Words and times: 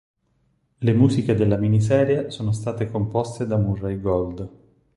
Le 0.81 0.93
musiche 0.93 1.35
della 1.35 1.57
miniserie 1.57 2.31
sono 2.31 2.51
state 2.53 2.89
composte 2.89 3.45
da 3.45 3.57
Murray 3.57 4.01
Gold. 4.01 4.49